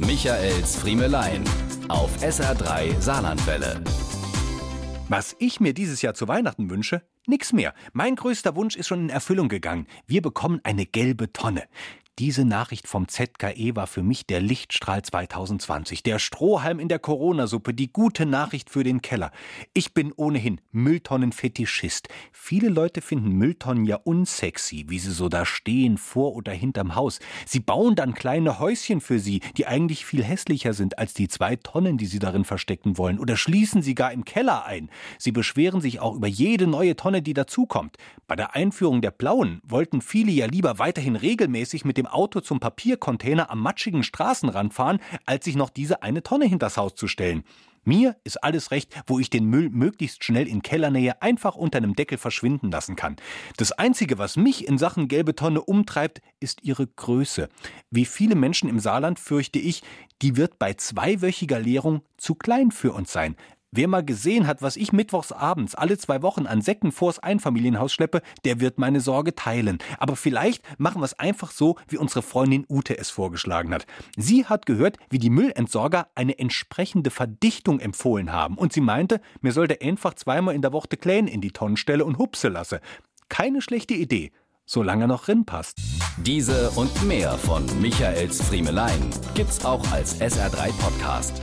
Michaels 0.00 0.76
Friemelein 0.76 1.42
auf 1.88 2.22
SR3 2.22 3.00
Saarlandwelle. 3.00 3.82
Was 5.08 5.34
ich 5.40 5.58
mir 5.58 5.74
dieses 5.74 6.02
Jahr 6.02 6.14
zu 6.14 6.28
Weihnachten 6.28 6.70
wünsche? 6.70 7.02
Nix 7.28 7.52
mehr. 7.52 7.74
Mein 7.92 8.16
größter 8.16 8.56
Wunsch 8.56 8.74
ist 8.74 8.86
schon 8.86 9.02
in 9.02 9.10
Erfüllung 9.10 9.50
gegangen. 9.50 9.86
Wir 10.06 10.22
bekommen 10.22 10.60
eine 10.64 10.86
gelbe 10.86 11.30
Tonne. 11.30 11.64
Diese 12.18 12.44
Nachricht 12.44 12.88
vom 12.88 13.06
ZKE 13.06 13.76
war 13.76 13.86
für 13.86 14.02
mich 14.02 14.26
der 14.26 14.40
Lichtstrahl 14.40 15.02
2020, 15.02 16.02
der 16.02 16.18
Strohhalm 16.18 16.80
in 16.80 16.88
der 16.88 16.98
Corona-Suppe, 16.98 17.72
die 17.72 17.92
gute 17.92 18.26
Nachricht 18.26 18.70
für 18.70 18.82
den 18.82 19.02
Keller. 19.02 19.30
Ich 19.72 19.94
bin 19.94 20.12
ohnehin 20.16 20.60
Mülltonnenfetischist. 20.72 22.08
Viele 22.32 22.70
Leute 22.70 23.02
finden 23.02 23.30
Mülltonnen 23.30 23.84
ja 23.84 24.00
unsexy, 24.02 24.86
wie 24.88 24.98
sie 24.98 25.12
so 25.12 25.28
da 25.28 25.46
stehen, 25.46 25.96
vor 25.96 26.34
oder 26.34 26.50
hinterm 26.50 26.96
Haus. 26.96 27.20
Sie 27.46 27.60
bauen 27.60 27.94
dann 27.94 28.14
kleine 28.14 28.58
Häuschen 28.58 29.00
für 29.00 29.20
sie, 29.20 29.38
die 29.56 29.68
eigentlich 29.68 30.04
viel 30.04 30.24
hässlicher 30.24 30.72
sind 30.72 30.98
als 30.98 31.14
die 31.14 31.28
zwei 31.28 31.54
Tonnen, 31.54 31.98
die 31.98 32.06
sie 32.06 32.18
darin 32.18 32.44
verstecken 32.44 32.98
wollen, 32.98 33.20
oder 33.20 33.36
schließen 33.36 33.80
sie 33.80 33.94
gar 33.94 34.10
im 34.12 34.24
Keller 34.24 34.66
ein. 34.66 34.90
Sie 35.18 35.30
beschweren 35.30 35.80
sich 35.80 36.00
auch 36.00 36.16
über 36.16 36.26
jede 36.26 36.66
neue 36.66 36.96
Tonne, 36.96 37.17
die 37.22 37.34
dazukommt. 37.34 37.96
Bei 38.26 38.36
der 38.36 38.54
Einführung 38.54 39.00
der 39.00 39.10
blauen 39.10 39.60
wollten 39.64 40.00
viele 40.00 40.32
ja 40.32 40.46
lieber 40.46 40.78
weiterhin 40.78 41.16
regelmäßig 41.16 41.84
mit 41.84 41.96
dem 41.96 42.06
Auto 42.06 42.40
zum 42.40 42.60
Papiercontainer 42.60 43.50
am 43.50 43.60
matschigen 43.60 44.02
Straßenrand 44.02 44.74
fahren, 44.74 45.00
als 45.26 45.44
sich 45.44 45.56
noch 45.56 45.70
diese 45.70 46.02
eine 46.02 46.22
Tonne 46.22 46.46
hinters 46.46 46.76
Haus 46.76 46.94
zu 46.94 47.08
stellen. 47.08 47.44
Mir 47.88 48.16
ist 48.22 48.44
alles 48.44 48.70
recht, 48.70 48.94
wo 49.06 49.18
ich 49.18 49.30
den 49.30 49.46
Müll 49.46 49.70
möglichst 49.70 50.22
schnell 50.22 50.46
in 50.46 50.60
Kellernähe 50.60 51.22
einfach 51.22 51.54
unter 51.54 51.78
einem 51.78 51.94
Deckel 51.94 52.18
verschwinden 52.18 52.70
lassen 52.70 52.96
kann. 52.96 53.16
Das 53.56 53.72
Einzige, 53.72 54.18
was 54.18 54.36
mich 54.36 54.68
in 54.68 54.76
Sachen 54.76 55.08
gelbe 55.08 55.34
Tonne 55.34 55.62
umtreibt, 55.62 56.20
ist 56.38 56.62
ihre 56.62 56.86
Größe. 56.86 57.48
Wie 57.90 58.04
viele 58.04 58.34
Menschen 58.34 58.68
im 58.68 58.78
Saarland 58.78 59.18
fürchte 59.18 59.58
ich, 59.58 59.82
die 60.20 60.36
wird 60.36 60.58
bei 60.58 60.74
zweiwöchiger 60.74 61.60
Leerung 61.60 62.02
zu 62.18 62.34
klein 62.34 62.72
für 62.72 62.92
uns 62.92 63.10
sein. 63.10 63.36
Wer 63.70 63.86
mal 63.86 64.02
gesehen 64.02 64.46
hat, 64.46 64.62
was 64.62 64.76
ich 64.76 64.94
mittwochs 64.94 65.30
abends 65.30 65.74
alle 65.74 65.98
zwei 65.98 66.22
Wochen 66.22 66.46
an 66.46 66.62
Säcken 66.62 66.90
vors 66.90 67.18
Einfamilienhaus 67.18 67.92
schleppe, 67.92 68.22
der 68.46 68.60
wird 68.60 68.78
meine 68.78 69.00
Sorge 69.00 69.34
teilen. 69.34 69.78
Aber 69.98 70.16
vielleicht 70.16 70.62
machen 70.80 71.02
wir 71.02 71.04
es 71.04 71.18
einfach 71.18 71.50
so, 71.50 71.76
wie 71.86 71.98
unsere 71.98 72.22
Freundin 72.22 72.64
Ute 72.70 72.96
es 72.96 73.10
vorgeschlagen 73.10 73.74
hat. 73.74 73.86
Sie 74.16 74.46
hat 74.46 74.64
gehört, 74.64 74.96
wie 75.10 75.18
die 75.18 75.28
Müllentsorger 75.28 76.08
eine 76.14 76.38
entsprechende 76.38 77.10
Verdichtung 77.10 77.78
empfohlen 77.78 78.32
haben. 78.32 78.56
Und 78.56 78.72
sie 78.72 78.80
meinte, 78.80 79.20
mir 79.42 79.52
sollte 79.52 79.82
einfach 79.82 80.14
zweimal 80.14 80.54
in 80.54 80.62
der 80.62 80.72
Woche 80.72 80.96
Klänen 80.96 81.28
in 81.28 81.42
die 81.42 81.50
Tonnen 81.50 81.76
stelle 81.76 82.06
und 82.06 82.16
hupse 82.16 82.48
lasse. 82.48 82.80
Keine 83.28 83.60
schlechte 83.60 83.92
Idee, 83.92 84.32
solange 84.64 85.04
er 85.04 85.08
noch 85.08 85.28
rinpasst. 85.28 85.76
Diese 86.16 86.70
und 86.70 87.04
mehr 87.06 87.32
von 87.32 87.66
Michaels 87.82 88.40
Friemelein 88.40 89.10
gibt's 89.34 89.62
auch 89.62 89.86
als 89.92 90.18
SR3 90.22 90.72
Podcast. 90.80 91.42